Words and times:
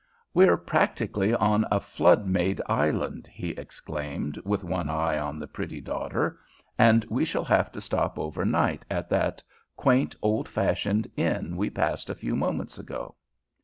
"We're 0.33 0.57
practically 0.57 1.35
on 1.35 1.63
a 1.69 1.79
flood 1.79 2.25
made 2.25 2.59
island," 2.65 3.27
he 3.31 3.49
exclaimed, 3.49 4.39
with 4.43 4.63
one 4.63 4.89
eye 4.89 5.19
on 5.19 5.37
the 5.37 5.45
pretty 5.45 5.79
daughter, 5.79 6.39
"and 6.75 7.05
we 7.07 7.23
shall 7.23 7.43
have 7.43 7.71
to 7.73 7.79
stop 7.81 8.17
over 8.17 8.43
night 8.43 8.83
at 8.89 9.09
that 9.09 9.43
quaint, 9.75 10.15
old 10.23 10.49
fashioned 10.49 11.07
inn 11.15 11.55
we 11.55 11.69
passed 11.69 12.09
a 12.09 12.15
few 12.15 12.35
moments 12.35 12.79
ago." 12.79 13.13